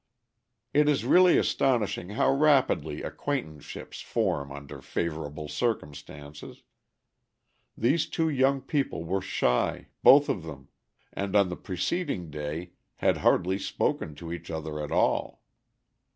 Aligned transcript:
It 0.73 0.89
is 0.89 1.05
really 1.05 1.37
astonishing 1.37 2.09
how 2.09 2.31
rapidly 2.33 3.03
acquaintanceships 3.03 4.01
form 4.01 4.51
under 4.51 4.81
favorable 4.81 5.47
circumstances. 5.47 6.63
These 7.77 8.07
two 8.07 8.27
young 8.27 8.61
people 8.61 9.03
were 9.05 9.21
shy, 9.21 9.89
both 10.01 10.27
of 10.27 10.41
them, 10.41 10.69
and 11.13 11.35
on 11.35 11.49
the 11.49 11.55
preceding 11.55 12.31
day 12.31 12.71
had 12.95 13.17
hardly 13.17 13.59
spoken 13.59 14.15
to 14.15 14.33
each 14.33 14.49
other 14.49 14.81
at 14.83 14.91
all. 14.91 15.43